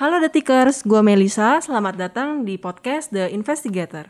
[0.00, 1.60] Halo Detikers, gue Melisa.
[1.60, 4.08] Selamat datang di podcast The Investigator.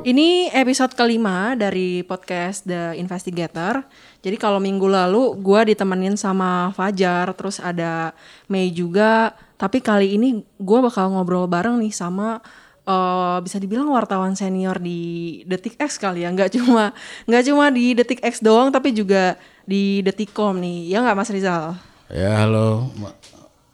[0.00, 3.84] Ini episode kelima dari podcast The Investigator.
[4.24, 8.16] Jadi kalau minggu lalu gue ditemenin sama Fajar, terus ada
[8.48, 9.36] Mei juga.
[9.56, 12.44] Tapi kali ini gue bakal ngobrol bareng nih sama
[12.84, 16.30] uh, bisa dibilang wartawan senior di Detik X kali ya.
[16.32, 16.92] Nggak cuma
[17.24, 20.92] nggak cuma di Detik X doang, tapi juga di Detikcom nih.
[20.92, 21.74] Ya nggak Mas Rizal?
[22.12, 23.16] Ya halo Ma-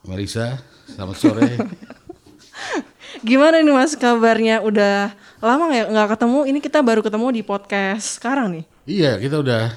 [0.02, 0.58] Marisa,
[0.88, 1.50] selamat sore.
[3.28, 4.64] Gimana nih Mas kabarnya?
[4.64, 6.40] Udah lama nggak nggak ketemu?
[6.48, 8.64] Ini kita baru ketemu di podcast sekarang nih.
[8.82, 9.70] iya kita udah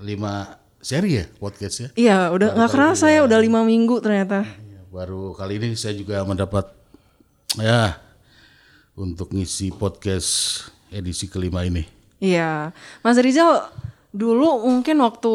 [0.00, 1.88] lima seri ya podcast ya.
[1.98, 4.46] Iya, udah nggak kerasa ya, udah lima minggu ternyata.
[4.88, 6.64] Baru kali ini saya juga mendapat
[7.60, 8.00] ya
[8.96, 11.84] untuk ngisi podcast edisi kelima ini.
[12.24, 12.72] Iya,
[13.04, 13.68] Mas Rizal
[14.16, 15.34] dulu mungkin waktu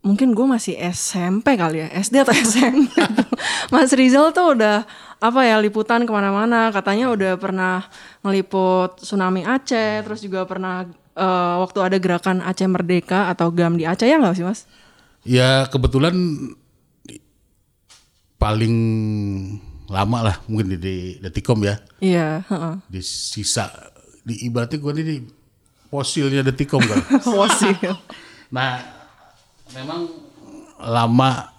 [0.00, 2.96] mungkin gue masih SMP kali ya, SD atau SMP.
[3.76, 4.88] Mas Rizal tuh udah
[5.20, 7.84] apa ya liputan ke mana-mana, katanya udah pernah
[8.24, 13.84] ngeliput tsunami Aceh, terus juga pernah eh, waktu ada gerakan Aceh Merdeka atau GAM di
[13.84, 14.64] Aceh ya nggak sih Mas?
[15.28, 16.16] Ya kebetulan
[18.36, 18.74] paling
[19.86, 21.78] lama lah mungkin di, di Detikom ya.
[22.02, 22.74] Iya, heeh.
[22.90, 23.70] Di sisa
[24.26, 25.16] di ibaratnya gue ini
[25.88, 27.00] fosilnya Detikom kan.
[27.38, 27.94] Wasil.
[28.50, 28.82] Nah,
[29.74, 30.10] memang
[30.82, 31.50] lama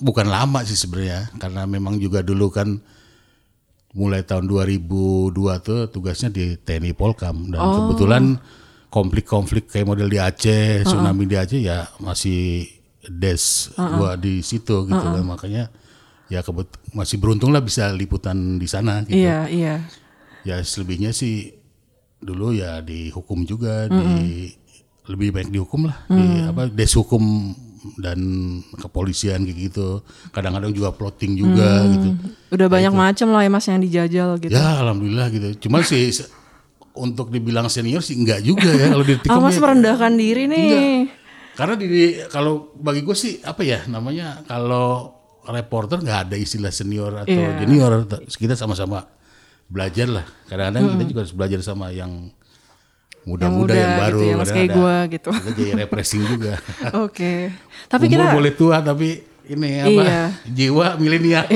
[0.00, 2.80] bukan lama sih sebenarnya karena memang juga dulu kan
[3.90, 5.34] mulai tahun 2002
[5.66, 8.24] tuh tugasnya di TNI Polkam dan kebetulan
[8.86, 12.70] konflik-konflik kayak model di Aceh, tsunami di Aceh ya masih
[13.10, 15.72] des gua di situ gitu kan makanya
[16.30, 19.18] ya kebet masih beruntung lah bisa liputan di sana gitu.
[19.18, 19.74] Iya, iya.
[20.40, 21.58] Ya selebihnya sih
[22.16, 24.48] dulu ya dihukum juga di
[25.04, 27.50] lebih baik dihukum lah di apa des hukum
[27.96, 28.20] dan
[28.76, 30.00] kepolisian kayak gitu.
[30.30, 32.08] Kadang-kadang juga plotting juga gitu.
[32.52, 34.52] Udah banyak macam lah ya Mas yang dijajal gitu.
[34.52, 35.66] Ya alhamdulillah gitu.
[35.66, 36.12] Cuma sih
[36.94, 39.60] untuk dibilang senior sih enggak juga ya kalau di Ah, Mas ya.
[39.60, 41.08] merendahkan diri nih.
[41.58, 41.86] Karena di
[42.30, 47.60] kalau bagi gue sih apa ya namanya kalau reporter nggak ada istilah senior atau Iya.
[47.60, 48.04] junior.
[48.26, 49.06] Kita sama-sama
[49.64, 50.26] belajar lah.
[50.44, 52.28] Kadang-kadang kita juga harus belajar sama yang
[53.22, 54.16] muda-muda muda yang, baru.
[54.16, 55.30] gitu ya, Mas, kayak gua gitu.
[55.30, 56.52] Kita jadi refreshing juga.
[56.96, 57.52] Oke.
[57.86, 59.08] Tapi Umur kita boleh tua tapi
[59.46, 60.22] ini apa Iya.
[60.46, 61.44] jiwa milenial.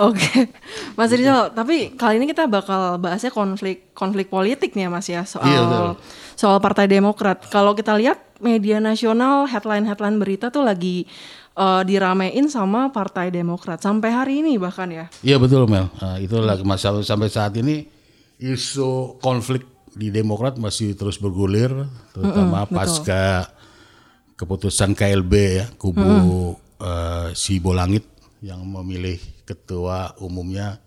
[0.00, 0.46] Oke,
[0.94, 1.50] Mas Rizal.
[1.50, 5.60] Tapi kali ini kita bakal bahasnya konflik konflik politik nih ya Mas ya soal Iya,
[5.60, 5.90] betul.
[6.34, 7.42] soal Partai Demokrat.
[7.44, 11.10] Kalau kita lihat media nasional headline headline berita tuh lagi
[11.56, 15.06] eh, diramein sama Partai Demokrat sampai hari ini bahkan ya.
[15.24, 15.90] Iya betul Mel.
[15.98, 17.86] Nah, itu lagi masalah sampai saat ini
[18.40, 21.70] isu konflik di Demokrat masih terus bergulir,
[22.14, 23.50] terutama pasca
[24.38, 28.06] keputusan KLB ya kubu eh, si Bolangit
[28.40, 30.80] yang memilih ketua umumnya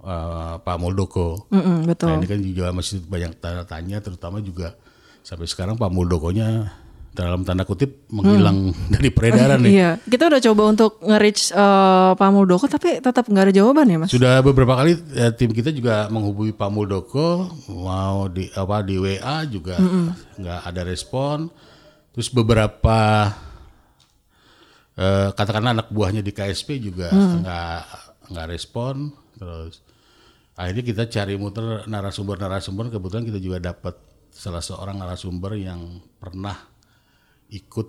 [0.00, 1.50] eh, Pak Muldoko.
[1.52, 2.08] Mm-mm, betul.
[2.08, 4.72] Nah, ini kan juga masih banyak tanda tanya, terutama juga
[5.24, 6.83] sampai sekarang Pak Muldokonya
[7.14, 9.72] dalam tanda kutip menghilang dari peredaran nih.
[9.78, 13.98] Iya, kita udah coba untuk nge-reach eh, Pak Muldoko tapi tetap nggak ada jawaban ya
[14.02, 14.10] Mas.
[14.10, 19.46] Sudah beberapa kali ya, tim kita juga menghubungi Pak Muldoko mau di apa di WA
[19.46, 19.78] juga
[20.34, 21.46] nggak ada respon.
[22.10, 23.30] Terus beberapa
[24.98, 27.82] eh, katakanlah anak buahnya di KSP juga nggak
[28.34, 29.14] nggak respon.
[29.38, 29.86] Terus
[30.58, 32.90] akhirnya kita cari muter narasumber-narasumber.
[32.90, 33.94] Kebetulan kita juga dapat
[34.34, 36.73] salah seorang narasumber yang pernah
[37.54, 37.88] ikut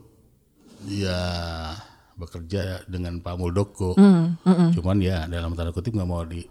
[0.86, 1.20] ya
[2.16, 3.98] bekerja dengan Pak Muldoko.
[4.72, 6.46] Cuman ya dalam tanda kutip nggak mau di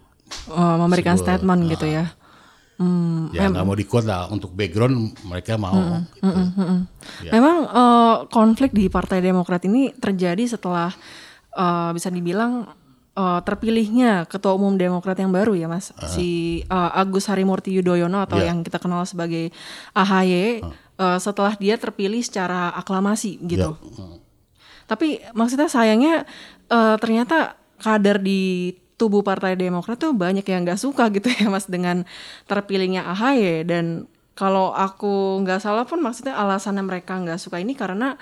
[0.45, 2.09] Eh, memberikan statement gitu ya.
[2.75, 6.01] Hmm, ya nggak mau di quote lah untuk background mereka mau.
[6.11, 6.41] gitu.
[7.23, 7.31] Ya.
[7.31, 10.91] Memang eh, konflik di Partai Demokrat ini terjadi setelah
[11.51, 12.67] eh, bisa dibilang
[13.13, 18.41] eh, terpilihnya Ketua Umum Demokrat yang baru ya Mas, si eh, Agus Harimurti Yudhoyono atau
[18.41, 18.49] Ya.
[18.49, 19.53] yang kita kenal sebagai
[19.93, 20.65] AHY
[20.97, 23.75] eh, setelah dia terpilih secara aklamasi gitu.
[23.75, 24.05] Ya.
[24.85, 26.23] Tapi maksudnya sayangnya
[26.69, 31.67] eh, ternyata kader di tubuh Partai Demokrat tuh banyak yang nggak suka gitu ya Mas
[31.67, 32.07] dengan
[32.47, 38.19] terpilihnya AHY dan kalau aku nggak salah pun maksudnya alasannya mereka nggak suka ini karena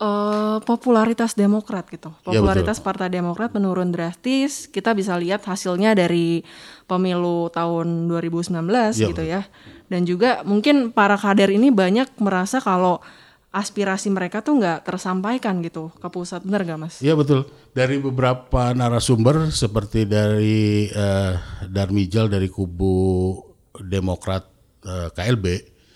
[0.00, 2.12] eh, popularitas Demokrat gitu.
[2.24, 4.68] Iya, Popularitas Partai Demokrat menurun drastis.
[4.68, 6.44] Kita bisa lihat hasilnya dari
[6.88, 8.64] pemilu tahun 2019
[8.96, 9.42] Iya, gitu ya.
[9.88, 13.00] Dan juga mungkin para kader ini banyak merasa kalau
[13.48, 16.94] aspirasi mereka tuh nggak tersampaikan gitu ke pusat bener gak mas?
[17.00, 17.48] Iya betul.
[17.72, 23.34] Dari beberapa narasumber seperti dari uh, Darmijal dari kubu
[23.78, 24.44] Demokrat
[24.84, 25.46] uh, KLB,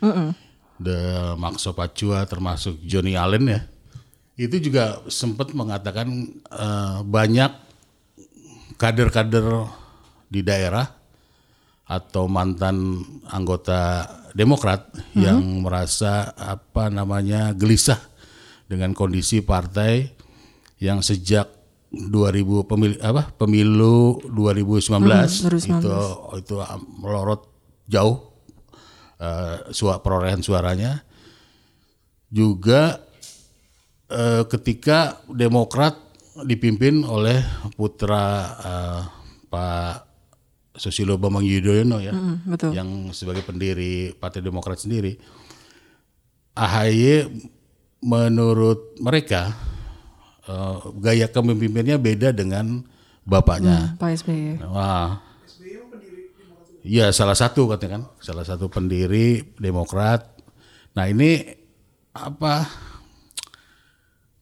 [0.01, 0.29] mm -mm.
[0.81, 1.01] The
[1.37, 3.61] Maxo Pacua termasuk Johnny Allen ya,
[4.39, 6.09] itu juga sempat mengatakan
[6.49, 7.53] uh, banyak
[8.81, 9.67] kader-kader
[10.33, 11.02] di daerah
[11.93, 15.21] atau mantan anggota Demokrat mm-hmm.
[15.21, 18.01] yang merasa apa namanya gelisah
[18.65, 20.09] dengan kondisi partai
[20.81, 21.53] yang sejak
[21.93, 25.05] 2000 pemilu apa pemilu 2019, hmm,
[25.53, 25.69] 2019.
[25.69, 25.97] itu
[26.41, 26.55] itu
[26.97, 27.45] melorot
[27.85, 28.33] jauh
[29.21, 31.05] uh, suara perolehan suaranya
[32.33, 33.05] juga
[34.09, 36.01] uh, ketika Demokrat
[36.49, 37.45] dipimpin oleh
[37.77, 38.25] putra
[38.57, 39.01] uh,
[39.53, 40.12] Pak
[40.73, 42.73] Susilo Bambang Yudhoyono ya, mm, betul.
[42.73, 45.21] yang sebagai pendiri Partai Demokrat sendiri,
[46.57, 47.29] AHY
[48.01, 49.53] menurut mereka
[50.49, 52.83] uh, gaya kepemimpinannya beda dengan
[53.29, 53.95] bapaknya.
[53.95, 54.65] Mm, Pak SBY.
[54.73, 55.21] Wah.
[56.83, 60.35] Iya salah satu katanya kan, salah satu pendiri Demokrat.
[60.99, 61.47] Nah ini
[62.11, 62.67] apa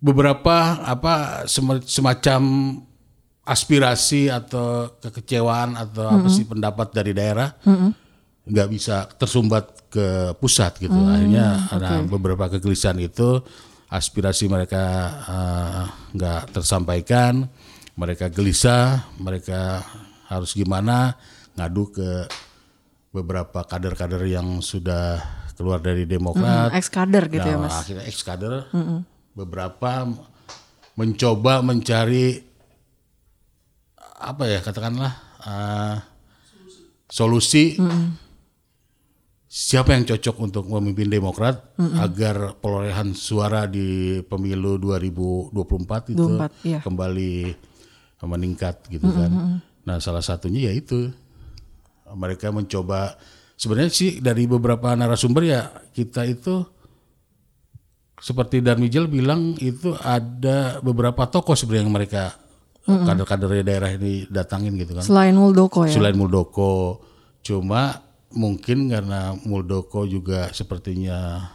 [0.00, 1.44] beberapa apa
[1.85, 2.41] semacam
[3.50, 6.19] aspirasi atau kekecewaan atau mm -hmm.
[6.23, 7.91] apa sih pendapat dari daerah nggak mm
[8.47, 8.70] -hmm.
[8.70, 11.75] bisa tersumbat ke pusat gitu mm, akhirnya okay.
[11.82, 13.43] ada beberapa kegelisahan itu
[13.91, 14.85] aspirasi mereka
[15.26, 17.50] uh, nggak tersampaikan
[17.99, 19.82] mereka gelisah mereka
[20.31, 21.19] harus gimana
[21.58, 22.31] ngadu ke
[23.11, 25.19] beberapa kader-kader yang sudah
[25.58, 28.79] keluar dari Demokrat mm, ex kader gitu ya, nah, ya mas akhirnya ex kader mm
[28.79, 28.99] -hmm.
[29.35, 30.06] beberapa
[30.94, 32.50] mencoba mencari
[34.20, 35.12] apa ya katakanlah
[35.44, 35.96] uh,
[37.08, 38.28] solusi, mm
[39.50, 46.70] siapa yang cocok untuk memimpin Demokrat mm agar perolehan suara di pemilu 2024 itu 24,
[46.70, 46.78] iya.
[46.78, 47.32] kembali
[48.31, 49.31] meningkat gitu mm kan.
[49.90, 51.11] Nah salah satunya yaitu
[52.14, 53.19] mereka mencoba
[53.58, 56.62] sebenarnya sih dari beberapa narasumber ya kita itu
[58.20, 62.25] seperti Darmijel bilang itu ada beberapa tokoh sebenarnya yang mereka
[62.91, 63.07] mm-hmm.
[63.07, 65.05] kader-kader daerah ini datangin gitu kan.
[65.07, 65.95] Selain Muldoko ya.
[65.95, 67.01] Selain Muldoko,
[67.41, 68.03] cuma
[68.35, 71.51] mungkin karena Muldoko juga sepertinya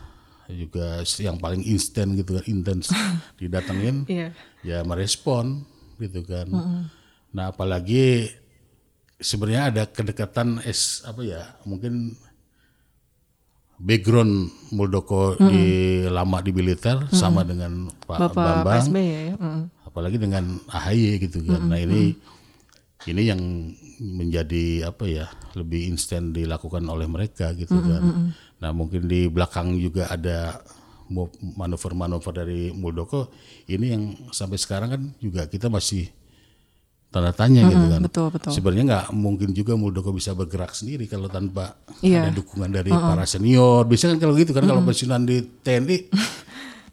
[0.45, 2.93] juga yang paling instan gitu kan, intens
[3.41, 4.31] didatengin, yeah.
[4.63, 5.67] ya merespon
[5.99, 6.47] gitu kan.
[6.47, 6.81] Mm-hmm.
[7.35, 8.31] Nah apalagi
[9.19, 12.15] sebenarnya ada kedekatan es apa ya mungkin
[13.75, 15.49] background Muldoko hmm.
[15.51, 15.65] di
[16.07, 17.11] lama di militer hmm.
[17.11, 18.87] sama dengan Pak Bapak Bambang.
[18.87, 19.35] PSB ya.
[19.35, 21.55] Hmm apalagi dengan AHY gitu kan.
[21.55, 21.71] Mm -hmm.
[21.71, 22.01] Nah ini
[23.07, 23.39] ini yang
[24.03, 27.91] menjadi apa ya lebih instan dilakukan oleh mereka gitu mm -hmm.
[27.95, 28.03] kan.
[28.59, 30.59] Nah mungkin di belakang juga ada
[31.55, 33.31] manuver-manuver dari Muldoko
[33.71, 34.03] ini yang
[34.35, 36.11] sampai sekarang kan juga kita masih
[37.07, 38.01] tanda tanya mm -hmm, gitu kan.
[38.03, 38.51] Betul betul.
[38.51, 42.27] Sebenarnya nggak mungkin juga Muldoko bisa bergerak sendiri kalau tanpa yeah.
[42.27, 43.11] ada dukungan dari mm -hmm.
[43.15, 43.87] para senior.
[43.87, 44.71] Biasanya kan kalau gitu kan mm -hmm.
[44.75, 45.97] kalau pensiunan di TNI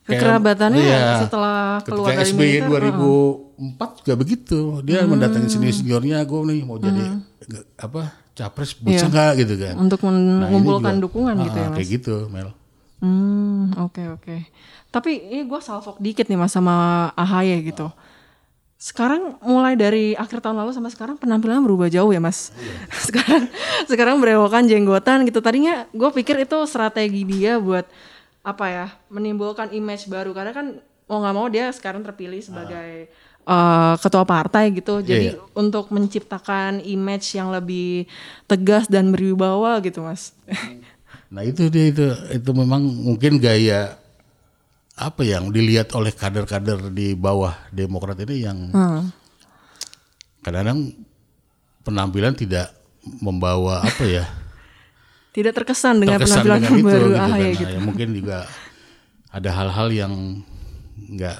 [0.02, 3.90] kekerabatannya iya, setelah keluar dari SBY militer, 2004 uh.
[4.02, 5.08] juga begitu dia hmm.
[5.14, 6.84] mendatangi senior seniornya gue nih mau hmm.
[6.84, 7.04] jadi
[7.78, 8.02] apa
[8.34, 9.12] capres bisa iya.
[9.12, 12.50] nggak gitu kan untuk mengumpulkan nah, dukungan uh, gitu ya mas kayak gitu Mel
[12.98, 14.40] hmm oke okay, oke okay.
[14.90, 17.94] tapi ini gue salvok dikit nih mas sama AHY gitu
[18.82, 22.50] sekarang mulai dari akhir tahun lalu sampai sekarang penampilannya berubah jauh ya mas.
[22.58, 22.74] Iya.
[23.06, 23.42] sekarang
[23.86, 25.38] sekarang berewokan jenggotan gitu.
[25.38, 27.86] Tadinya gue pikir itu strategi dia buat
[28.42, 30.66] apa ya menimbulkan image baru karena kan
[31.06, 33.06] mau nggak mau dia sekarang terpilih sebagai
[33.46, 35.58] uh, ketua partai gitu iya, jadi yeah.
[35.58, 38.06] untuk menciptakan image yang lebih
[38.50, 40.34] tegas dan berwibawa gitu mas
[41.32, 43.96] nah itu dia itu itu memang mungkin gaya
[44.92, 49.02] apa yang dilihat oleh kader-kader di bawah Demokrat ini yang hmm.
[50.44, 50.92] kadang-kadang
[51.80, 52.70] penampilan tidak
[53.24, 54.24] membawa apa ya
[55.32, 57.28] tidak terkesan dengan terkesan penampilan dengan baru gitu, kan.
[57.40, 57.64] gitu.
[57.64, 58.38] Nah, ya mungkin juga
[59.32, 60.12] ada hal-hal yang
[61.12, 61.38] nggak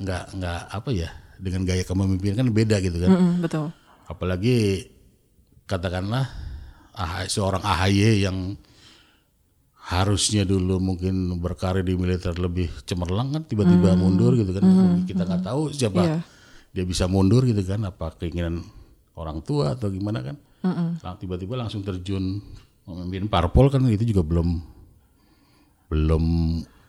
[0.00, 1.08] nggak nggak apa ya
[1.40, 3.10] dengan gaya kepemimpinan kan beda gitu kan.
[3.10, 3.66] Mm -mm, betul.
[4.04, 4.84] Apalagi
[5.64, 6.28] katakanlah
[6.92, 8.60] ah, seorang AHY yang
[9.90, 13.98] harusnya dulu mungkin berkarir di militer lebih cemerlang kan tiba-tiba mm.
[13.98, 14.62] mundur gitu kan.
[14.62, 15.08] Mm.
[15.08, 16.22] Kita nggak tahu siapa yeah.
[16.76, 18.60] dia bisa mundur gitu kan apa keinginan
[19.16, 20.36] orang tua atau gimana kan.
[20.60, 21.16] Mm -mm.
[21.24, 22.44] Tiba-tiba langsung terjun
[22.88, 24.48] memimpin parpol kan itu juga belum
[25.90, 26.24] belum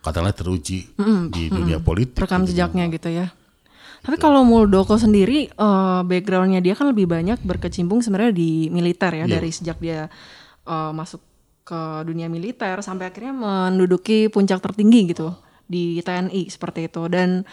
[0.02, 2.22] katakanlah teruji mm, di mm, dunia politik.
[2.22, 3.30] Rekam jejaknya gitu ya.
[4.02, 9.26] Tapi kalau Muldoko sendiri uh, backgroundnya dia kan lebih banyak berkecimpung sebenarnya di militer ya
[9.26, 9.30] yeah.
[9.30, 10.10] dari sejak dia
[10.66, 11.22] uh, masuk
[11.62, 15.30] ke dunia militer sampai akhirnya menduduki puncak tertinggi gitu
[15.70, 17.06] di TNI seperti itu.
[17.06, 17.46] Dan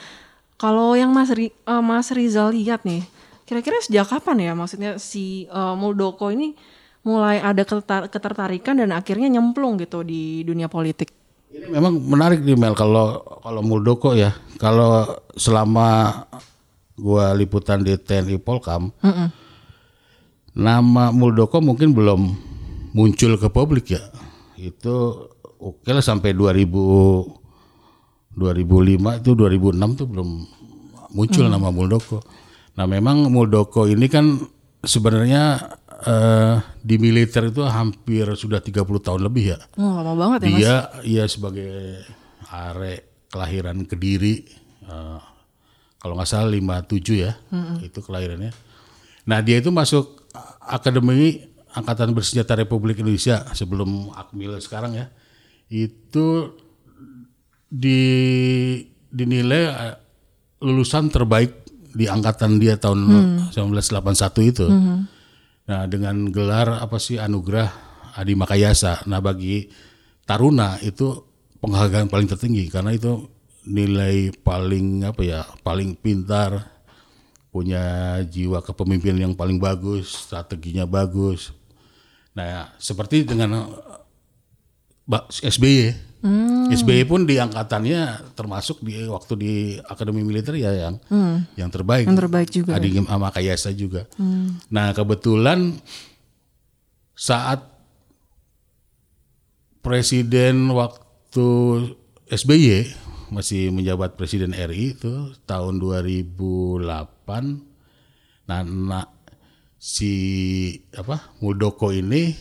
[0.57, 3.05] kalau yang Mas Ri, uh, Mas Rizal lihat nih,
[3.45, 6.57] kira-kira sejak kapan ya maksudnya si uh, Muldoko ini
[7.03, 7.63] mulai ada
[8.07, 11.11] ketertarikan dan akhirnya nyemplung gitu di dunia politik.
[11.49, 14.35] Ini memang menarik nih Mel kalau kalau Muldoko ya.
[14.59, 15.07] Kalau
[15.39, 16.11] selama
[16.99, 19.27] gua liputan di TNI Polkam, mm -mm.
[20.59, 22.21] nama Muldoko mungkin belum
[22.93, 24.03] muncul ke publik ya.
[24.59, 25.25] Itu
[25.57, 27.39] oke lah sampai 2000
[28.39, 30.29] 2005 itu 2006 tuh belum
[31.15, 31.51] muncul mm.
[31.51, 32.17] nama Muldoko.
[32.77, 34.39] Nah, memang Muldoko ini kan
[34.85, 35.75] sebenarnya
[36.05, 39.59] uh, di militer itu hampir sudah 30 tahun lebih ya.
[39.75, 41.99] Oh, lama banget ya, Dia iya sebagai
[42.49, 44.47] are kelahiran Kediri
[44.87, 45.19] uh,
[45.99, 47.35] kalau nggak salah 57 ya.
[47.51, 47.75] Mm-hmm.
[47.91, 48.51] Itu kelahirannya.
[49.27, 50.29] Nah, dia itu masuk
[50.63, 55.11] Akademi Angkatan Bersenjata Republik Indonesia sebelum Akmil sekarang ya.
[55.69, 56.57] Itu
[57.69, 58.01] di
[59.09, 59.97] dinilai eh,
[60.65, 62.99] lulusan terbaik di angkatan dia tahun
[63.49, 63.53] hmm.
[63.53, 64.65] 1981 itu.
[64.65, 65.18] Hmm
[65.69, 67.69] Nah, dengan gelar apa sih anugerah
[68.17, 69.05] Adi Makayasa.
[69.05, 69.69] Nah, bagi
[70.25, 71.13] taruna itu
[71.61, 73.29] penghargaan paling tertinggi karena itu
[73.69, 76.65] nilai paling apa ya, paling pintar,
[77.53, 81.53] punya jiwa kepemimpinan yang paling bagus, strateginya bagus.
[82.33, 83.69] Nah, seperti dengan
[85.37, 86.67] SBY Hmm.
[86.67, 89.53] SBY pun di angkatannya termasuk di waktu di
[89.87, 91.55] Akademi Militer ya yang hmm.
[91.55, 92.11] yang terbaik.
[92.11, 92.71] Yang terbaik juga.
[92.75, 93.07] Adi ya.
[93.07, 94.03] sama Kayasa juga.
[94.19, 94.59] Hmm.
[94.67, 95.79] Nah kebetulan
[97.15, 97.63] saat
[99.79, 101.47] Presiden waktu
[102.27, 102.91] SBY
[103.31, 106.83] masih menjabat Presiden RI itu tahun 2008.
[108.49, 109.07] Nah, nah
[109.79, 110.11] si
[110.91, 112.35] apa Muldoko ini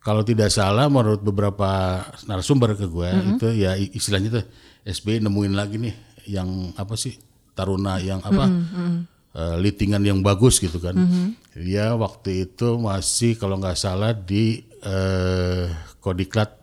[0.00, 3.32] kalau tidak salah menurut beberapa narasumber ke gue mm -hmm.
[3.36, 4.44] itu ya istilahnya tuh
[4.88, 5.94] SBY nemuin lagi nih
[6.28, 7.16] yang apa sih
[7.52, 8.92] taruna yang apa mm -hmm.
[9.36, 10.96] uh, litingan yang bagus gitu kan.
[10.96, 11.26] Mm -hmm.
[11.60, 15.68] Dia waktu itu masih kalau nggak salah di uh,
[16.00, 16.56] Kodiklat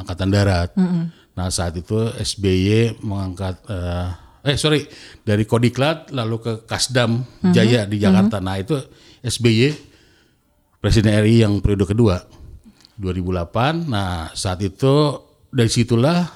[0.00, 0.72] Angkatan Darat.
[0.72, 1.04] Mm -hmm.
[1.36, 4.16] Nah saat itu SBY mengangkat uh,
[4.48, 4.88] eh sorry
[5.20, 7.52] dari Kodiklat lalu ke Kasdam mm -hmm.
[7.52, 8.40] Jaya di Jakarta.
[8.40, 8.48] Mm -hmm.
[8.48, 8.76] Nah itu
[9.20, 9.92] SBY
[10.82, 12.41] Presiden RI yang periode kedua.
[13.00, 13.88] 2008.
[13.88, 15.20] Nah, saat itu
[15.52, 16.28] dari situlah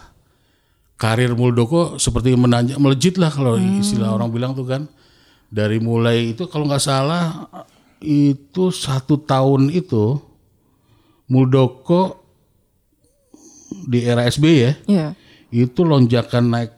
[0.96, 3.80] karir Muldoko seperti menanjak melejit lah kalau hmm.
[3.84, 4.84] istilah orang bilang tuh kan.
[5.46, 7.46] Dari mulai itu kalau nggak salah
[8.02, 10.18] itu satu tahun itu
[11.30, 12.22] Muldoko
[13.86, 15.10] di era SBY ya, yeah.
[15.50, 16.72] itu lonjakan naik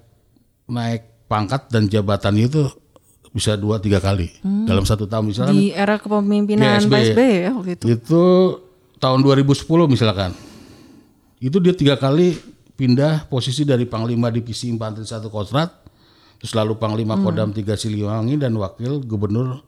[0.68, 2.64] naik pangkat dan jabatan itu
[3.32, 4.64] bisa dua tiga kali hmm.
[4.64, 7.84] dalam satu tahun misalnya di era kepemimpinan Pak SBY ya waktu itu.
[7.92, 8.24] Itu
[8.98, 10.34] tahun 2010 misalkan
[11.38, 12.34] itu dia tiga kali
[12.74, 15.70] pindah posisi dari Panglima Divisi Infanteri satu Kostrat
[16.38, 17.22] terus lalu Panglima hmm.
[17.22, 19.62] Kodam tiga Siliwangi dan Wakil Gubernur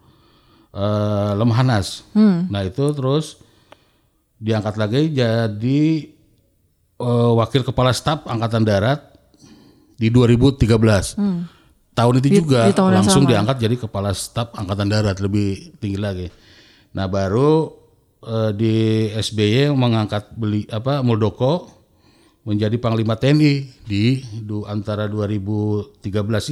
[0.75, 2.07] uh, Lemhanas.
[2.15, 2.47] Hmm.
[2.47, 3.43] Nah itu terus
[4.39, 5.83] diangkat lagi jadi
[7.03, 9.03] uh, Wakil Kepala Staf Angkatan Darat
[9.99, 11.19] di 2013.
[11.19, 11.51] Hmm.
[11.91, 15.99] Tahun itu di, juga di tahun langsung diangkat jadi Kepala Staf Angkatan Darat lebih tinggi
[15.99, 16.29] lagi.
[16.95, 17.80] Nah baru
[18.25, 21.81] uh, di SBY mengangkat beli apa Muldoko
[22.45, 26.01] menjadi panglima TNI di du, antara 2013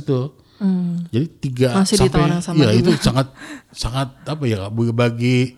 [0.05, 0.19] itu.
[0.59, 1.07] Hmm.
[1.15, 2.83] Jadi tiga Masih sampai sama ya juga.
[2.83, 3.27] itu sangat
[3.71, 5.55] sangat apa ya bagi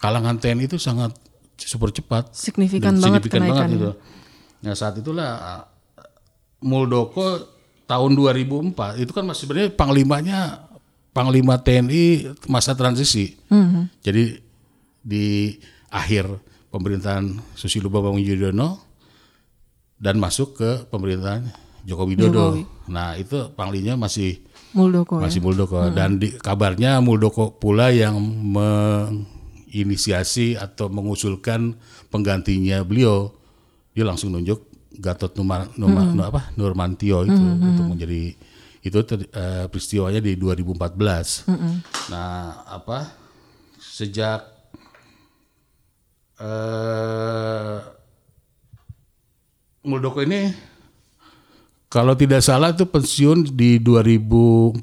[0.00, 1.12] kalangan TNI itu sangat
[1.60, 2.32] super cepat.
[2.32, 3.90] Signifikan banget signifikan banget itu.
[4.64, 5.64] Nah saat itulah
[6.60, 7.40] Muldoko
[7.84, 10.40] tahun 2004 itu kan masih sebenarnya panglimanya
[11.12, 13.36] panglima TNI masa transisi.
[13.48, 13.92] -hmm.
[14.00, 14.49] Jadi
[15.10, 15.58] di
[15.90, 16.30] akhir
[16.70, 18.78] pemerintahan Susilo Bambang Yudhoyono
[19.98, 21.50] dan masuk ke pemerintahan
[21.84, 22.54] Joko Widodo.
[22.54, 22.62] Jokowi.
[22.88, 25.26] Nah itu panglinya masih Muldoko ya?
[25.26, 25.44] masih ya?
[25.44, 25.94] Muldoko hmm.
[25.98, 28.14] dan di, kabarnya Muldoko pula yang
[28.54, 31.74] menginisiasi atau mengusulkan
[32.08, 33.34] penggantinya beliau.
[33.90, 36.20] Dia langsung nunjuk Gatot Numar, Numar, hmm.
[36.22, 37.68] apa Nurmantio itu hmm, hmm.
[37.74, 38.36] untuk menjadi
[38.80, 41.48] itu uh, peristiwanya di 2014.
[41.48, 41.80] Hmm.
[42.12, 43.08] Nah apa
[43.80, 44.59] sejak
[46.40, 47.76] uh,
[49.80, 50.52] Muldoko ini
[51.90, 54.78] kalau tidak salah itu pensiun di 2014.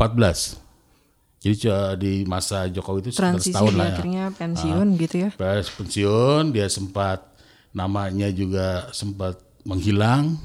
[1.40, 1.56] Jadi
[1.96, 3.92] di masa Jokowi itu Transisi setahun lah ya.
[3.96, 5.30] akhirnya pensiun nah, gitu ya.
[5.32, 7.24] Pas pensiun dia sempat
[7.72, 10.36] namanya juga sempat menghilang,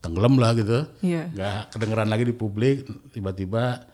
[0.00, 0.88] tenggelam lah gitu.
[1.04, 1.28] Iya.
[1.36, 3.84] Gak kedengeran lagi di publik, tiba-tiba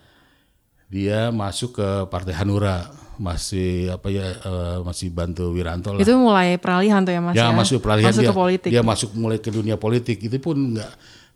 [0.87, 6.01] dia masuk ke Partai Hanura masih apa ya uh, masih bantu Wiranto lah.
[6.01, 7.49] Itu mulai peralihan tuh ya Mas ya?
[7.49, 8.71] Ya masuk peralihan masuk dia, ke politik.
[8.73, 10.93] Dia masuk mulai ke dunia politik itu pun nggak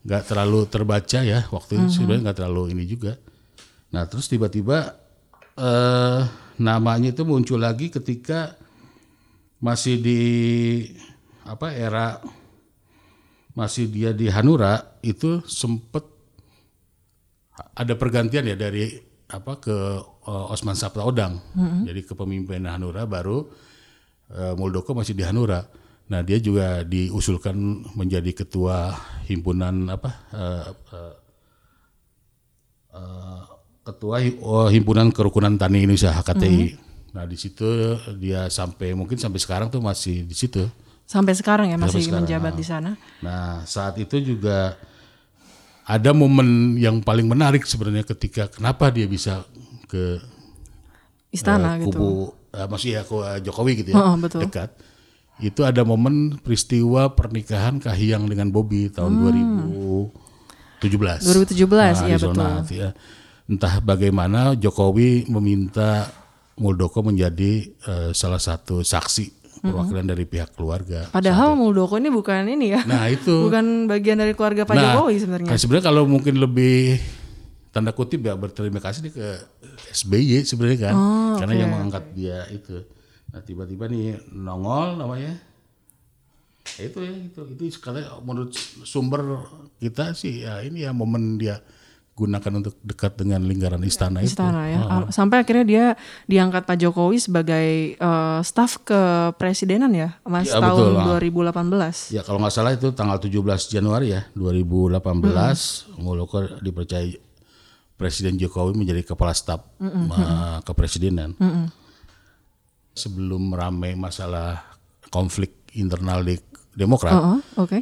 [0.07, 3.19] nggak terlalu terbaca ya waktu itu sebenarnya nggak terlalu ini juga.
[3.93, 4.97] Nah terus tiba-tiba
[5.59, 6.21] eh,
[6.63, 8.57] namanya itu muncul lagi ketika
[9.61, 10.21] masih di
[11.47, 12.21] apa era
[13.57, 16.05] masih dia di Hanura itu sempet
[17.73, 19.01] ada pergantian ya dari
[19.33, 19.77] apa ke
[20.27, 21.39] eh, Osman Sabta Odang.
[21.87, 23.47] Jadi kepemimpinan Hanura baru
[24.35, 25.63] eh, Muldoko masih di Hanura.
[26.07, 28.95] Nah, dia juga diusulkan menjadi ketua
[29.27, 31.15] himpunan apa eh, eh,
[32.95, 33.43] eh,
[33.83, 36.79] ketua oh, himpunan kerukunan tani Indonesia HKTI.
[37.11, 40.63] Nah, di situ dia sampai mungkin sampai sekarang tuh masih di situ.
[41.07, 42.59] Sampai sekarang ya masih sekarang, menjabat ah.
[42.59, 42.91] di sana.
[43.23, 44.79] Nah, saat itu juga
[45.87, 49.47] ada momen yang paling menarik sebenarnya ketika kenapa dia bisa
[49.87, 50.21] ke
[51.31, 51.97] Istana eh, gitu.
[51.99, 52.11] kubu
[52.53, 54.41] eh, maksudnya ke eh, Jokowi gitu ya, Oh, betul.
[54.47, 54.71] dekat.
[55.37, 60.81] Itu ada momen peristiwa pernikahan Kahiyang dengan Bobi tahun 2017.
[60.81, 62.91] 2017, iya, Arizona, ya.
[63.47, 66.09] Entah bagaimana Jokowi meminta
[66.57, 71.05] Muldoko menjadi eh, salah satu saksi perwakilan dari pihak keluarga.
[71.13, 72.81] Padahal Muldoko ini bukan ini ya.
[72.89, 75.49] Nah, itu Bukan bagian dari keluarga Pak Nah, Jokowi sebenarnya.
[75.53, 76.97] Nah, sebenarnya kalau mungkin lebih
[77.71, 79.27] tanda kutip ya berterima kasih nih ke
[79.87, 82.83] SBY sebenarnya kan, Oh, karena yang mengangkat dia itu.
[83.29, 85.37] Nah tiba-tiba nih nongol namanya.
[86.77, 88.51] Ya itu ya itu itu sekali menurut
[88.83, 89.23] sumber
[89.77, 91.63] kita sih ya ini ya momen dia
[92.13, 94.73] gunakan untuk dekat dengan lingkaran istana, Istana itu.
[94.73, 94.81] ya.
[94.89, 95.85] Am- Sampai akhirnya dia
[96.25, 101.53] diangkat Pak Jokowi sebagai eh, staf kepresidenan ya, Mas Ya, tahun betul, ah.
[101.53, 102.17] 2018.
[102.17, 103.37] Ya kalau nggak salah itu tanggal 17
[103.69, 105.05] Januari ya 2018
[106.01, 107.05] Muldoko dipercaya
[107.97, 111.33] Presiden Jokowi menjadi kepala staf eh, kepresidenan.
[112.93, 114.61] Sebelum ramai masalah
[115.09, 116.37] konflik internal di
[116.73, 117.81] Demokrat, Oh, oke.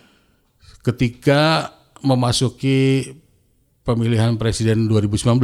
[0.87, 1.67] ketika
[1.99, 3.11] memasuki
[3.83, 5.35] pemilihan presiden 2019,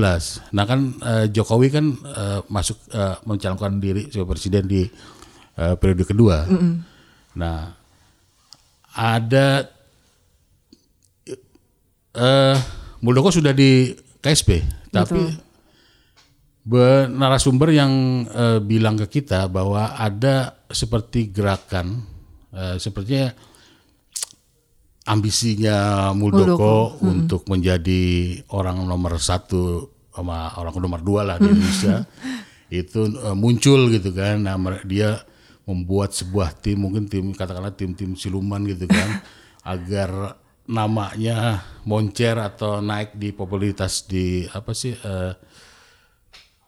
[0.54, 4.86] nah kan eh, Jokowi kan eh, masuk eh, mencalonkan diri sebagai presiden di
[5.58, 6.46] eh, periode kedua.
[7.34, 7.74] Nah,
[8.90, 9.66] ada
[12.12, 12.56] eh
[13.00, 15.32] Muldoko sudah di KSP, tapi
[16.64, 17.92] be- narasumber yang
[18.28, 22.04] eh, bilang ke kita bahwa ada seperti gerakan,
[22.52, 23.32] eh, sepertinya
[25.08, 32.04] ambisinya Muldoko untuk menjadi orang nomor satu sama orang nomor dua lah di Indonesia.
[32.70, 34.44] Itu eh, muncul gitu kan.
[34.44, 34.54] Nah
[34.84, 35.24] dia
[35.64, 39.22] membuat sebuah tim mungkin tim katakanlah tim-tim siluman gitu kan
[39.74, 40.39] agar
[40.70, 45.32] namanya moncer atau naik di popularitas di apa sih eh,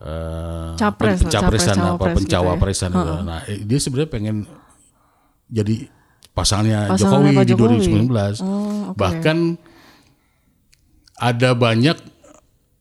[0.02, 2.18] eh, Capres pencapresan capres, apa cawapres gitu ya.
[2.18, 2.90] pencawapresan.
[3.22, 4.36] Nah, dia sebenarnya pengen
[5.46, 5.86] jadi
[6.34, 7.76] pasangannya Pasangannya Jokowi Pak di Jokowi.
[7.86, 8.42] 2019.
[8.42, 8.98] Oh, oke.
[8.98, 9.38] Bahkan
[11.22, 11.96] ada banyak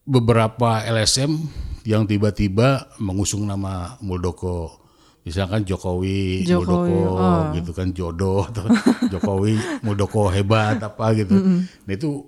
[0.07, 1.37] beberapa LSM
[1.85, 4.80] yang tiba-tiba mengusung nama Muldoko.
[5.21, 7.41] Misalkan Jokowi, Jokowi, Muldoko oh.
[7.53, 8.65] gitu kan jodoh atau
[9.05, 9.53] Jokowi
[9.85, 11.37] Muldoko hebat apa gitu.
[11.61, 12.25] Nah itu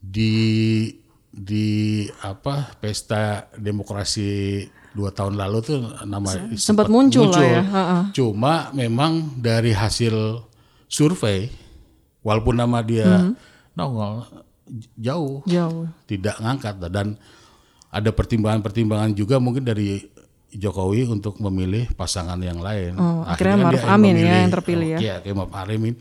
[0.00, 0.32] di
[1.30, 1.68] di
[2.24, 8.02] apa pesta demokrasi dua tahun lalu tuh nama sempat muncul lah ya, heeh.
[8.16, 10.42] Cuma memang dari hasil
[10.90, 11.46] survei,
[12.26, 13.38] walaupun nama dia Hmm.
[13.78, 14.26] nongol
[14.98, 15.86] jauh, Jauh.
[16.10, 17.14] tidak ngangkat dan
[17.90, 20.10] ada pertimbangan-pertimbangan juga mungkin dari
[20.52, 22.94] Jokowi untuk memilih pasangan yang lain.
[22.94, 24.98] Oh, akhirnya kan Maruf Amin ya memilih- yang terpilih ya.
[24.98, 25.94] Iya, Maruf Amin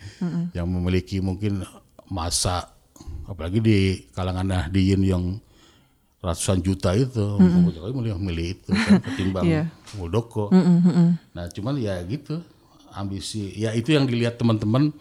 [0.51, 1.61] yang memiliki mungkin
[2.05, 2.73] masa
[3.23, 3.77] apalagi di
[4.09, 5.37] kalangan Nahdien yang
[6.19, 7.37] ratusan juta itu,
[7.69, 9.63] Jokowi milih, milih itu kan ketimbang Iya.
[9.95, 10.49] Muldoko.
[11.31, 12.41] Nah, cuman ya gitu
[12.91, 13.53] ambisi.
[13.53, 14.91] Ya itu yang dilihat teman-teman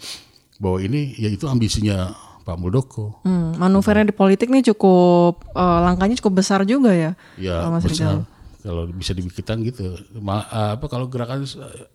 [0.56, 2.12] bahwa ini ya itu ambisinya
[2.44, 3.18] Pak Muldoko.
[3.22, 7.16] Hmm, manuvernya di politik nih cukup eh, langkahnya cukup besar juga ya.
[7.34, 8.28] Ya Pak Mas Rizal.
[8.68, 9.96] Kalau bisa dibikitan gitu.
[10.14, 10.44] Ma-
[10.76, 11.88] apa kalau gerakan eh,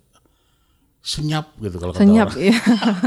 [0.99, 2.41] senyap gitu kalau kata Senyap orang.
[2.41, 2.55] ya.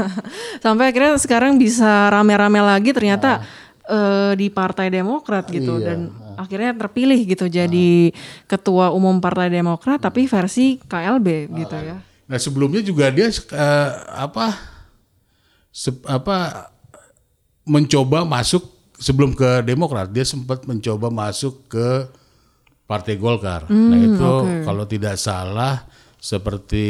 [0.63, 3.43] Sampai akhirnya sekarang bisa rame-rame lagi ternyata
[3.83, 5.85] eh, di Partai Demokrat gitu Iya.
[5.85, 5.99] dan
[6.37, 8.13] akhirnya terpilih gitu jadi
[8.45, 11.97] ketua umum Partai Demokrat tapi versi KLB gitu ya.
[12.23, 14.53] Nah sebelumnya juga dia eh, apa
[15.67, 16.69] se- apa
[17.63, 18.61] mencoba masuk
[18.95, 22.05] sebelum ke Demokrat dia sempat mencoba masuk ke
[22.87, 23.67] Partai Golkar.
[23.67, 25.83] nah itu kalau tidak salah
[26.17, 26.87] seperti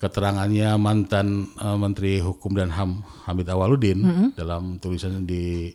[0.00, 5.68] keterangannya mantan eh, Menteri Hukum dan Ham Hamid Awaludin dalam tulisan di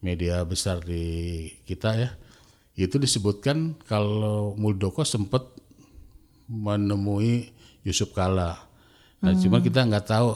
[0.00, 2.10] media besar di kita ya
[2.78, 5.42] itu disebutkan kalau Muldoko sempat
[6.46, 7.50] menemui
[7.82, 8.54] Yusuf Kala.
[9.18, 10.30] Nah, cuma kita nggak tahu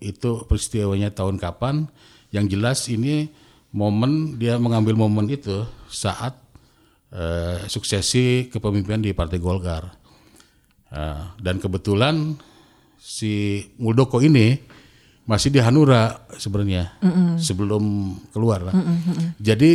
[0.00, 1.84] itu peristiwanya tahun kapan.
[2.32, 3.28] Yang jelas ini
[3.76, 6.32] momen dia mengambil momen itu saat
[7.12, 9.84] eh, suksesi kepemimpinan di Partai Golkar.
[10.90, 12.38] Eh, dan kebetulan
[12.96, 14.56] si Muldoko ini
[15.26, 17.02] masih di Hanura sebenarnya
[17.34, 18.74] sebelum keluar lah.
[19.42, 19.70] Jadi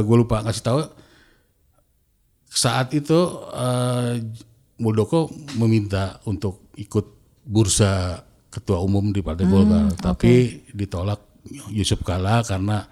[0.00, 0.80] gue lupa ngasih tahu
[2.48, 3.20] saat itu
[3.52, 4.20] eh,
[4.80, 5.28] Muldoko
[5.60, 7.06] meminta untuk ikut
[7.44, 11.20] bursa ketua umum di Partai Golkar, tapi ditolak
[11.72, 12.84] Yusuf Kala karena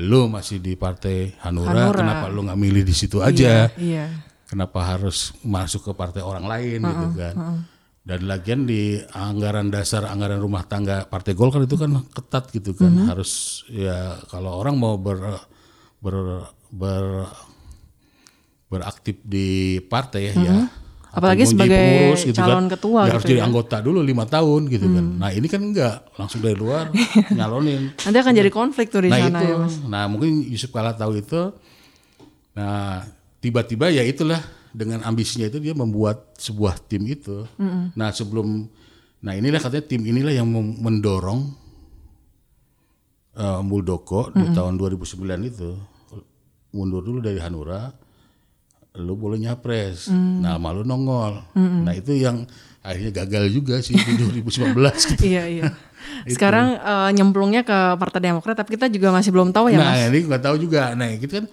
[0.00, 1.98] lu masih di Partai Hanura, Hanura.
[2.02, 3.70] kenapa lu nggak milih di situ aja?
[3.78, 4.10] Iya.
[4.44, 7.34] kenapa harus masuk ke partai orang lain gitu kan.
[8.04, 12.92] Dan lagian di anggaran dasar anggaran rumah tangga Partai Golkar itu kan ketat gitu kan.
[13.08, 15.42] Harus ya kalau orang mau ber
[15.98, 17.26] ber, ber
[18.68, 20.83] beraktif di partai ya, ya atau
[21.14, 23.46] Apalagi sebagai pengurus gitu calon kan, ketua ya harus gitu jadi ya.
[23.46, 25.04] anggota dulu lima tahun gitu kan.
[25.22, 26.90] Nah ini kan enggak langsung dari luar
[27.38, 27.94] nyalonin.
[28.02, 29.74] Nanti akan jadi konflik tuh di Nah sana itu, ya mas.
[29.86, 31.54] nah mungkin Yusuf Kala tahu itu.
[32.58, 33.06] Nah
[33.38, 34.42] tiba-tiba ya itulah
[34.74, 37.46] dengan ambisinya itu dia membuat sebuah tim itu.
[37.94, 38.66] Nah sebelum,
[39.22, 40.50] nah inilah katanya tim inilah yang
[40.82, 41.54] mendorong
[43.38, 45.70] eh, Muldoko di tahun 2009 itu
[46.74, 47.94] mundur dulu dari Hanura,
[48.94, 50.06] lu boleh nyapres.
[50.08, 51.42] Nah malu nongol.
[51.54, 52.46] Nah itu yang
[52.78, 54.12] akhirnya gagal juga sih di
[54.44, 54.70] 2019
[55.16, 55.22] gitu.
[55.24, 55.64] iya iya.
[56.30, 60.12] Sekarang eh, nyemplungnya ke Partai Demokrat, tapi kita juga masih belum tahu ya nah, mas.
[60.12, 60.92] ini nggak tahu juga.
[60.94, 61.46] Nah, gitu kan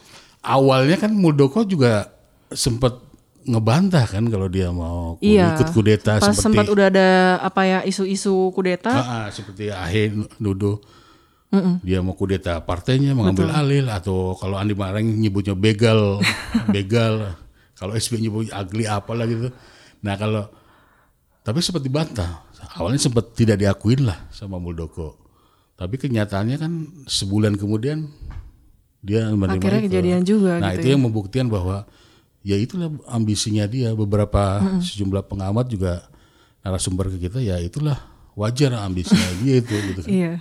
[0.44, 2.12] awalnya kan Muldoko juga
[2.52, 3.00] sempat
[3.42, 5.58] ngebantah kan kalau dia mau Iya.
[5.58, 7.10] ikut kudeta Pas seperti sempat udah ada
[7.42, 10.14] apa ya isu-isu kudeta, Ah, ah, seperti Ahe
[11.52, 16.24] nuduh dia mau kudeta partainya mengambil alih atau kalau Andi Marang nyebutnya begal,
[16.76, 17.36] begal.
[17.76, 19.52] Kalau SB nyebut ugly apalah gitu.
[20.00, 20.48] Nah, kalau
[21.42, 22.46] tapi sempat dibantah.
[22.78, 25.18] Awalnya sempat tidak diakuin lah sama Muldoko.
[25.76, 26.72] Tapi kenyataannya kan
[27.10, 28.06] sebulan kemudian
[29.02, 29.88] dia menerima Akhirnya itu.
[29.90, 31.90] kejadian juga Nah, gitu itu yang membuktikan bahwa
[32.46, 33.92] ya itulah ambisinya dia.
[33.98, 36.06] Beberapa sejumlah pengamat juga
[36.62, 37.98] narasumber ke kita ya itulah
[38.38, 40.00] wajar ambisinya dia itu gitu.
[40.06, 40.10] kan.
[40.14, 40.34] Iya.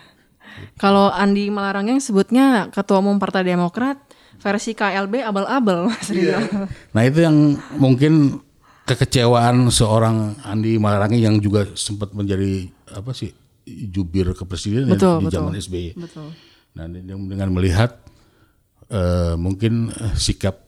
[0.80, 4.00] Kalau Andi Malarangeng sebutnya ketua umum Partai Demokrat
[4.40, 6.68] versi KLB abal-abal Mas Rizal.
[6.96, 8.40] Nah itu yang mungkin
[8.88, 13.30] kekecewaan seorang Andi Malarangi yang juga sempat menjadi apa sih
[13.68, 15.36] jubir kepresidenan Betul, di betul.
[15.36, 15.88] zaman SBY.
[15.94, 16.28] Betul.
[16.74, 18.00] Nah dengan melihat
[18.90, 20.58] eh, mungkin eh, sikap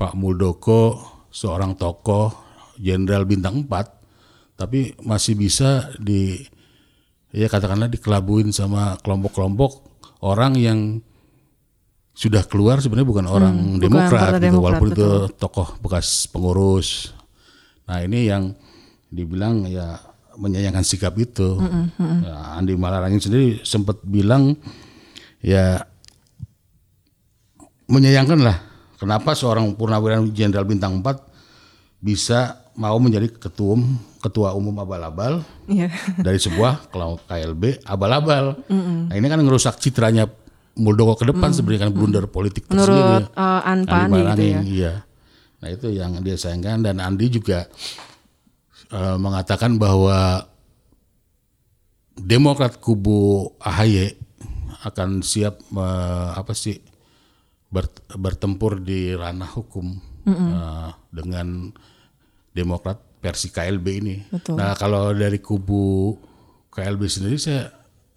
[0.00, 0.96] Pak Muldoko
[1.28, 2.32] seorang tokoh
[2.80, 6.40] jenderal bintang 4 tapi masih bisa di
[7.30, 9.86] ya katakanlah dikelabuin sama kelompok-kelompok
[10.22, 10.78] orang yang
[12.10, 15.08] sudah keluar sebenarnya bukan orang Hmm, bukan Demokrat Partai gitu Demokrat, walaupun itu
[15.40, 17.14] tokoh bekas pengurus.
[17.88, 18.52] Nah, ini yang
[19.08, 19.98] dibilang ya
[20.36, 21.58] menyayangkan sikap itu.
[21.98, 24.54] Ya, Andi Malarangin sendiri sempat bilang
[25.40, 25.80] ya
[27.88, 28.56] menyayangkan lah
[29.00, 31.16] kenapa seorang purnawirawan jenderal bintang 4
[32.04, 35.88] bisa mau menjadi ketua umum ketua umum abal-abal Iya.
[36.16, 38.60] dari sebuah kelompok KLB abal-abal.
[38.68, 40.28] Nah ini kan ngerusak citranya
[40.70, 43.26] Muldoko ke depan sebenarnya kan blunder politik tersendiri.
[43.26, 44.60] Menurut eh, An Pak Andi gitu ya.
[44.62, 44.92] Iya.
[45.60, 47.66] Nah itu yang dia sayangkan dan Andi juga
[48.88, 50.46] eh, mengatakan bahwa
[52.14, 54.12] Demokrat kubu AHY
[54.82, 56.76] akan siap eh, apa sih
[57.66, 61.72] ber- bertempur di ranah hukum eh, dengan
[62.50, 64.16] Demokrat versi KLB ini.
[64.32, 64.56] Betul.
[64.56, 66.16] Nah kalau dari kubu
[66.72, 67.68] KLB sendiri saya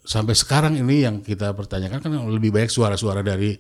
[0.03, 3.55] sampai sekarang ini yang kita pertanyakan kan lebih banyak suara-suara dari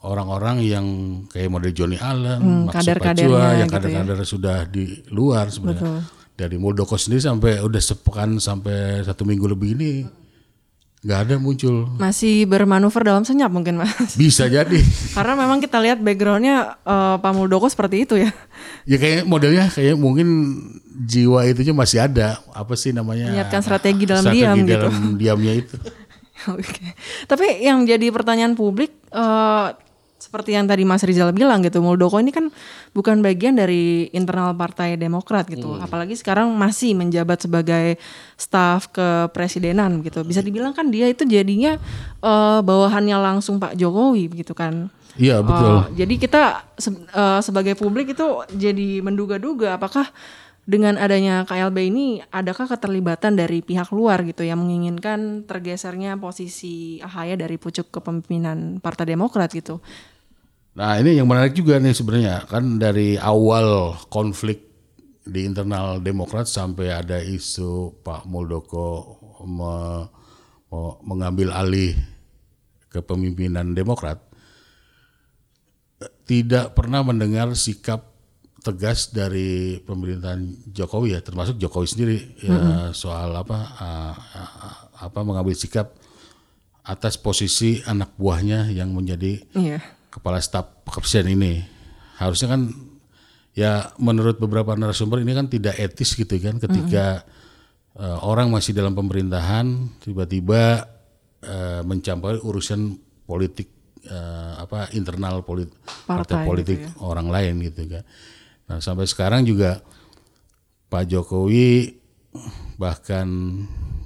[0.00, 0.86] orang-orang yang
[1.28, 3.76] kayak model Johnny Allen, Max kader-kadernya Sopacua, yang gitu ya.
[3.76, 6.00] kader-kader sudah di luar sebenarnya.
[6.40, 9.92] Dari Muldoko sendiri sampai udah sepekan sampai satu minggu lebih ini
[11.00, 11.88] nggak ada muncul.
[11.96, 14.20] Masih bermanuver dalam senyap mungkin mas.
[14.20, 14.84] Bisa jadi.
[15.16, 18.28] Karena memang kita lihat backgroundnya eh, Pak Muldoko seperti itu ya.
[18.84, 20.28] ya kayak modelnya kayak mungkin
[21.08, 22.44] jiwa itunya masih ada.
[22.52, 23.32] Apa sih namanya?
[23.32, 24.76] Menyiapkan strategi dalam Strategi diam gitu.
[24.76, 25.76] dalam diamnya itu.
[26.56, 26.86] Oke.
[27.24, 29.66] Tapi yang jadi pertanyaan publik eh,
[30.20, 32.52] seperti yang tadi Mas Rizal bilang gitu, Muldoko ini kan
[32.92, 35.80] bukan bagian dari internal Partai Demokrat gitu.
[35.80, 37.96] Apalagi sekarang masih menjabat sebagai
[38.36, 40.20] staf kepresidenan gitu.
[40.20, 41.80] Bisa dibilang kan dia itu jadinya
[42.20, 44.92] eh, bawahannya langsung Pak Jokowi gitu kan.
[45.16, 45.72] Iya betul.
[45.72, 46.42] Oh, jadi kita
[46.76, 50.06] se- eh, sebagai publik itu jadi menduga-duga apakah
[50.70, 57.34] dengan adanya KLB ini adakah keterlibatan dari pihak luar gitu yang menginginkan tergesernya posisi AHY
[57.42, 59.82] dari pucuk kepemimpinan Partai Demokrat gitu.
[60.80, 64.64] Nah ini yang menarik juga nih sebenarnya kan dari awal konflik
[65.20, 70.08] di internal Demokrat sampai ada isu Pak Muldoko me-
[70.70, 71.92] mau mengambil alih
[72.88, 74.22] kepemimpinan Demokrat
[76.24, 78.06] tidak pernah mendengar sikap
[78.62, 82.56] tegas dari pemerintahan Jokowi ya termasuk Jokowi sendiri ya
[82.94, 84.14] soal apa uh,
[85.00, 85.92] apa mengambil sikap
[86.86, 89.80] atas posisi anak buahnya yang menjadi Iya.
[90.10, 91.52] Kepala staf kepresidenan ini
[92.18, 92.62] harusnya kan
[93.54, 97.24] ya menurut beberapa narasumber ini kan tidak etis gitu kan ketika
[97.96, 100.86] eh, orang masih dalam pemerintahan tiba-tiba
[101.42, 103.70] eh, mencampuri urusan politik
[104.04, 105.70] eh, apa internal polit
[106.04, 108.04] partai, Partai politik gitu orang lain gitu kan.
[108.70, 109.82] Nah sampai sekarang juga
[110.90, 111.98] Pak Jokowi
[112.78, 113.26] bahkan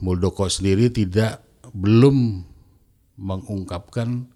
[0.01, 2.45] Muldoko sendiri tidak belum
[3.17, 4.34] mengungkapkan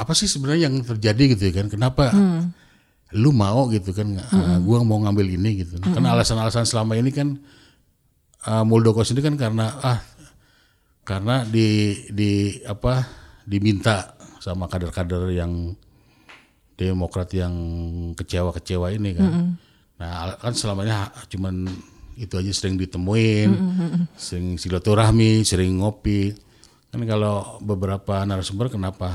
[0.00, 1.68] apa sih sebenarnya yang terjadi gitu ya kan?
[1.68, 2.08] Kenapa
[3.12, 4.16] lu mau gitu kan?
[4.32, 5.76] Uh, gua mau ngambil ini gitu.
[5.82, 7.36] Kan alasan-alasan selama ini kan
[8.48, 10.00] uh, Muldoko sendiri kan karena ah
[11.04, 13.04] karena di di apa
[13.44, 15.76] diminta sama kader-kader yang
[16.80, 17.52] Demokrat yang
[18.16, 19.52] kecewa-kecewa ini kan.
[20.00, 21.68] Nah al- kan selama ini ha- cuman
[22.16, 23.50] itu aja sering ditemuin
[24.16, 26.32] sering silaturahmi sering ngopi.
[26.88, 29.12] Kan kalau beberapa narasumber kenapa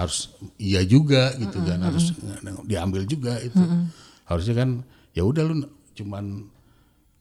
[0.00, 2.16] harus iya juga gitu kan harus
[2.64, 3.60] diambil juga itu.
[4.24, 4.80] Harusnya kan
[5.12, 6.48] ya udah lu cuman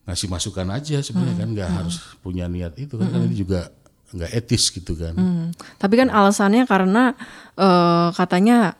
[0.08, 3.70] ngasih masukan aja sebenarnya kan nggak harus punya niat itu kan, kan ini juga
[4.16, 5.14] nggak etis gitu kan.
[5.14, 5.48] Hmm.
[5.78, 7.14] Tapi kan alasannya karena
[7.54, 8.74] eh, katanya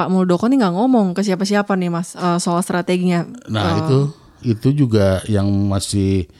[0.00, 3.28] Pak Muldoko nih nggak ngomong ke siapa-siapa nih mas eh, soal strateginya.
[3.52, 3.98] Nah itu
[4.40, 6.30] itu juga yang masih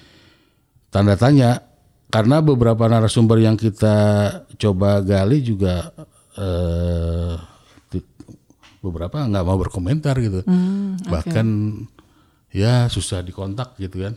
[0.89, 1.67] tanda tanya.
[2.11, 3.95] Karena beberapa narasumber yang kita
[4.59, 5.95] coba gali juga
[6.35, 7.35] eh,
[7.89, 8.07] ti-
[8.81, 10.41] beberapa nggak mau berkomentar gitu,
[11.07, 11.47] bahkan
[12.51, 14.15] ya susah dikontak gitu kan.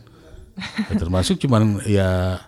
[0.54, 2.38] Ya, termasuk cuman ya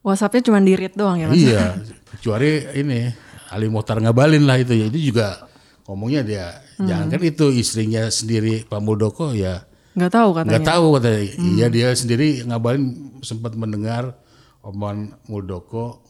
[0.00, 1.38] WhatsAppnya cuma di read doang ya mas.
[1.38, 3.08] iya kecuali ini
[3.48, 5.48] Ali Mohtar ngabalin lah itu ya itu juga
[5.88, 10.50] ngomongnya dia jangan kan itu istrinya sendiri Pak Muldoko ya Nggak tahu katanya.
[10.50, 12.84] nggak tahu katanya iya dia sendiri ngabalin
[13.20, 14.12] sempat mendengar
[14.60, 16.04] omongan Muldoko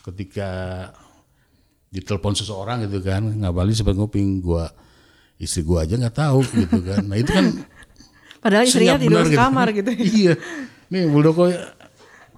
[0.00, 0.48] ketika
[1.94, 4.66] ditelepon seseorang gitu kan ngabalin sempat nguping gua
[5.38, 7.46] istri gua aja nggak tahu gitu kan nah itu kan
[8.44, 9.40] Padahal istrinya tidur gitu.
[9.40, 9.88] sekamar gitu.
[10.20, 10.34] iya
[10.90, 11.48] nih Muldoko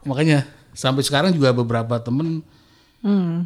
[0.05, 2.45] makanya sampai sekarang juga beberapa temen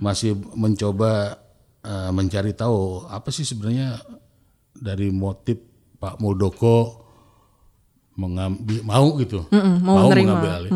[0.01, 1.37] masih mencoba
[1.85, 4.01] eh, mencari tahu apa sih sebenarnya
[4.73, 5.61] dari motif
[6.01, 7.05] Pak Muldoko
[8.17, 9.45] mengambil mau gitu
[9.85, 10.25] mau menerima.
[10.25, 10.73] mengambil alih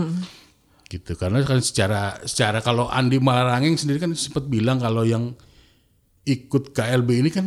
[0.86, 1.16] gitu.
[1.16, 5.32] Karena kan secara secara kalau Andi Malarangeng sendiri kan sempat bilang kalau yang
[6.24, 7.46] ikut KLB ini kan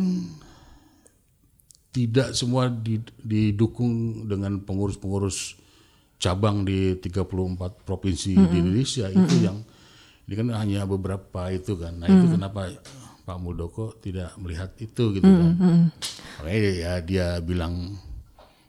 [1.88, 5.56] tidak semua di- didukung dengan pengurus-pengurus
[6.18, 9.08] cabang di 34 provinsi di Indonesia.
[9.10, 9.58] Itu yang
[10.28, 11.98] ini kan hanya beberapa itu kan.
[11.98, 12.70] Nah itu kenapa
[13.24, 15.52] Pak Muldoko tidak melihat itu gitu kan.
[16.38, 17.96] Makanya ya dia bilang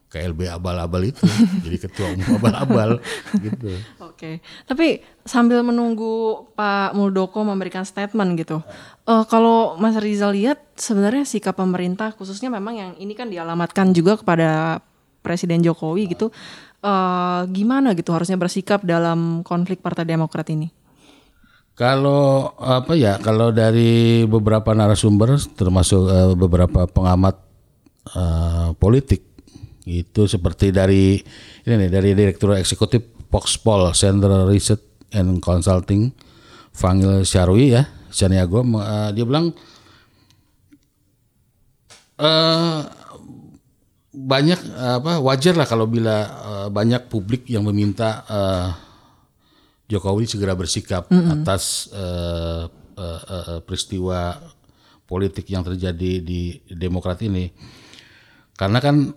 [0.10, 1.22] KLB abal-abal itu
[1.66, 2.98] jadi ketua umum abal-abal
[3.38, 3.78] gitu
[4.20, 8.60] Oke, tapi sambil menunggu Pak Muldoko memberikan statement gitu,
[9.08, 14.20] eh, kalau Mas Rizal lihat sebenarnya sikap pemerintah khususnya memang yang ini kan dialamatkan juga
[14.20, 14.84] kepada
[15.24, 16.36] Presiden Jokowi gitu,
[16.84, 20.68] eh, gimana gitu harusnya bersikap dalam konflik Partai Demokrat ini?
[21.80, 27.40] Kalau apa ya, kalau dari beberapa narasumber termasuk eh, beberapa pengamat
[28.20, 29.29] eh, politik
[29.90, 31.18] itu seperti dari
[31.66, 33.02] ini nih dari Direktur Eksekutif
[33.34, 36.14] Foxpol Center Research and Consulting
[36.70, 39.52] Fangil Syarwi ya, Syaniago eh, dia bilang
[42.20, 42.82] eh
[44.10, 48.70] banyak apa wajar lah kalau bila eh, banyak publik yang meminta eh,
[49.90, 54.38] Jokowi segera bersikap atas eh, eh, eh, peristiwa
[55.10, 57.50] politik yang terjadi di Demokrat ini.
[58.54, 59.10] Karena kan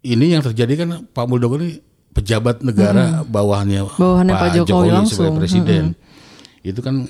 [0.00, 5.30] ini yang terjadi kan Pak Muldoko ini pejabat negara bawahannya, Bawahannya Pak Jokowi langsung.
[5.30, 5.84] sebagai presiden.
[6.60, 7.06] Itu kan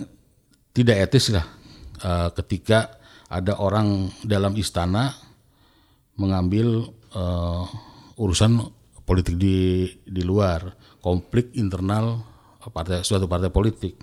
[0.74, 1.46] tidak etis lah
[2.02, 3.00] eh, ketika
[3.30, 5.14] ada orang dalam istana
[6.18, 7.64] mengambil eh,
[8.20, 8.60] urusan
[9.06, 12.22] politik di di luar konflik internal
[12.70, 13.96] partai suatu partai politik.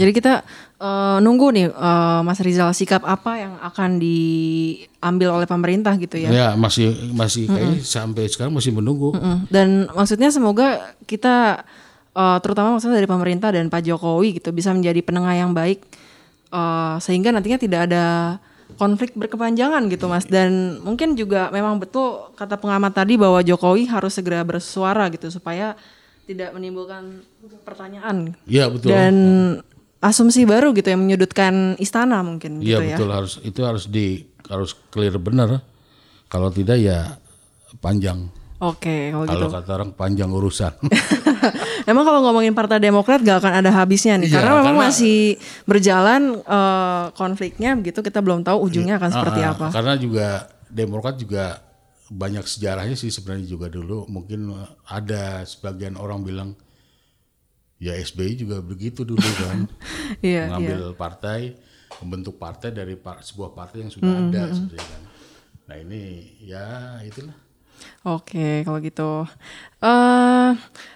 [0.00, 0.40] Jadi kita
[0.80, 6.32] eh, nunggu nih eh, Mas Rizal sikap apa yang akan diambil oleh pemerintah gitu ya.
[6.32, 9.12] Ya, masih masih kayaknya sampai sekarang masih menunggu.
[9.12, 11.68] Mm, Dan maksudnya semoga kita
[12.16, 15.84] eh, terutama maksudnya dari pemerintah dan Pak Jokowi gitu bisa menjadi penengah yang baik
[16.48, 18.04] eh, sehingga nantinya tidak ada
[18.78, 24.14] konflik berkepanjangan gitu Mas dan mungkin juga memang betul kata pengamat tadi bahwa Jokowi harus
[24.14, 25.74] segera bersuara gitu supaya
[26.30, 27.26] tidak menimbulkan
[27.66, 28.94] pertanyaan Iya betul.
[28.94, 29.14] dan
[30.00, 32.96] asumsi baru gitu yang menyudutkan istana mungkin Iya gitu ya.
[32.96, 35.60] betul harus itu harus di harus clear benar.
[36.26, 37.20] Kalau tidak ya
[37.78, 38.30] panjang.
[38.60, 39.46] Oke, kalau gitu.
[39.46, 40.72] Kalau kata orang panjang urusan.
[41.90, 45.18] Emang kalau ngomongin Partai Demokrat gak akan ada habisnya nih, Iya, karena memang karena- masih
[45.64, 49.66] berjalan eh, konfliknya begitu kita belum tahu ujungnya akan seperti Ah, apa.
[49.70, 50.28] Karena juga
[50.68, 51.64] Demokrat juga
[52.06, 54.52] banyak sejarahnya sih sebenarnya juga dulu mungkin
[54.84, 56.50] ada sebagian orang bilang
[57.80, 59.64] ya SBY juga begitu dulu kan
[60.22, 60.46] iya.
[60.46, 61.56] mengambil partai
[62.04, 65.02] membentuk partai dari par- sebuah partai yang sudah ada sebenarnya kan.
[65.68, 66.02] Nah ini
[66.44, 67.36] ya itulah.
[68.04, 69.24] Oke, kalau gitu.
[69.80, 70.50] eh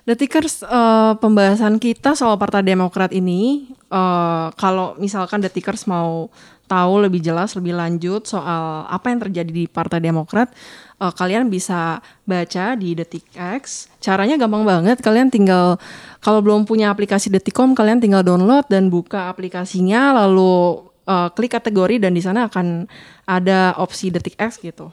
[0.05, 6.29] Detikers, eh, pembahasan kita soal Partai Demokrat ini, eh, kalau misalkan Detikers mau
[6.65, 10.53] tahu lebih jelas, lebih lanjut soal apa yang terjadi di Partai Demokrat,
[11.01, 13.89] eh, kalian bisa baca di Detik X.
[14.01, 15.77] Caranya gampang banget, kalian tinggal
[16.25, 22.01] kalau belum punya aplikasi Detikcom, kalian tinggal download dan buka aplikasinya, lalu eh, klik kategori
[22.01, 22.89] dan di sana akan
[23.29, 24.89] ada opsi Detik X gitu.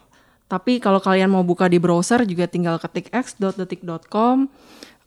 [0.52, 4.52] Tapi kalau kalian mau buka di browser juga tinggal ketik x.detik.com.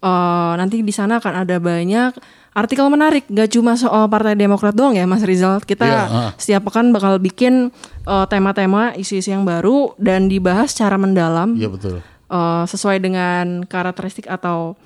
[0.05, 2.13] Eh, nanti di sana akan ada banyak
[2.53, 5.65] artikel menarik, gak cuma soal Partai Demokrat doang ya, Mas Rizal.
[5.65, 6.31] Kita Iya, ah.
[6.37, 7.73] setiap pekan bakal bikin
[8.05, 12.05] eh, tema-tema, isu-isu yang baru dan dibahas secara mendalam Iya betul.
[12.29, 14.77] eh, sesuai dengan karakteristik atau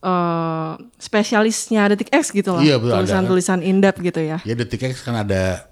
[0.00, 2.62] eh, spesialisnya Detik X gitu lah.
[2.62, 3.02] Iya, betul.
[3.02, 4.38] Tulisan-tulisan in-depth gitu ya.
[4.46, 5.66] Ya Detik X kan ada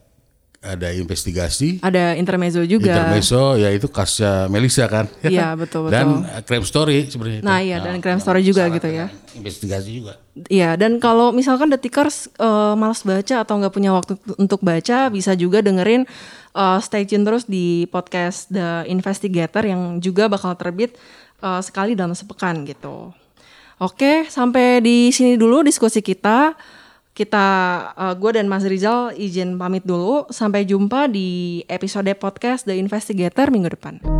[0.58, 2.90] ada investigasi Ada intermezzo juga.
[2.90, 5.06] intermezzo ya itu kasusnya Melisa kan.
[5.22, 5.94] Iya, betul, betul.
[5.94, 7.46] Dan uh, crime story sebenarnya itu.
[7.46, 9.06] Nah, iya, dan crime story juga gitu ya.
[9.38, 10.18] Investigasi juga.
[10.50, 15.34] Iya, dan kalau misalkan detikers eh, malas baca atau nggak punya waktu untuk baca, bisa
[15.38, 16.06] juga dengerin
[16.54, 20.98] eh, stay tune terus di podcast The Investigator yang juga bakal terbit
[21.42, 23.14] eh, sekali dalam sepekan gitu.
[23.78, 26.58] Oke, sampai di sini dulu diskusi kita.
[27.18, 27.46] Kita,
[28.14, 30.30] gue dan Mas Rizal izin pamit dulu.
[30.30, 34.17] Sampai jumpa di episode podcast The Investigator minggu depan.